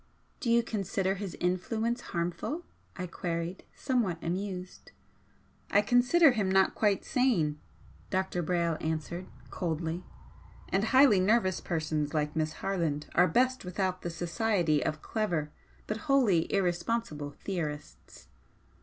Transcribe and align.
"Do 0.39 0.49
you 0.49 0.63
consider 0.63 1.13
his 1.13 1.37
influence 1.39 2.01
harmful?" 2.01 2.65
I 2.95 3.05
queried, 3.05 3.65
somewhat 3.75 4.17
amused. 4.23 4.91
"I 5.69 5.83
consider 5.83 6.31
him 6.31 6.49
not 6.49 6.73
quite 6.73 7.05
sane," 7.05 7.59
Dr. 8.09 8.41
Brayle 8.41 8.77
answered, 8.81 9.27
coldly 9.51 10.03
"And 10.69 10.85
highly 10.85 11.19
nervous 11.19 11.61
persons 11.61 12.15
like 12.15 12.35
Miss 12.35 12.53
Harland 12.65 13.09
are 13.13 13.27
best 13.27 13.63
without 13.63 14.01
the 14.01 14.09
society 14.09 14.83
of 14.83 15.03
clever 15.03 15.51
but 15.85 15.97
wholly 15.97 16.51
irresponsible 16.51 17.29
theorists." 17.39 18.27